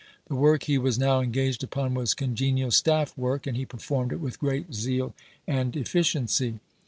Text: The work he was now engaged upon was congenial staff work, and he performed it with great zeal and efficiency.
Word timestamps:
The 0.29 0.33
work 0.35 0.63
he 0.63 0.79
was 0.79 0.97
now 0.97 1.19
engaged 1.21 1.63
upon 1.63 1.93
was 1.93 2.15
congenial 2.15 2.71
staff 2.71 3.15
work, 3.15 3.45
and 3.45 3.55
he 3.55 3.67
performed 3.67 4.11
it 4.11 4.19
with 4.19 4.39
great 4.39 4.73
zeal 4.73 5.13
and 5.45 5.75
efficiency. 5.77 6.59